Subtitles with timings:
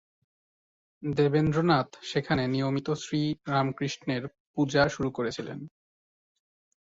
[1.03, 3.21] দেবেন্দ্র নাথ সেখানে নিয়মিত শ্রী
[3.47, 5.59] রামকৃষ্ণের পূজা শুরু করেছিলেন।